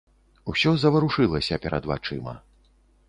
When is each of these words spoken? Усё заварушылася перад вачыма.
Усё 0.53 0.71
заварушылася 0.83 1.61
перад 1.67 1.83
вачыма. 1.93 2.33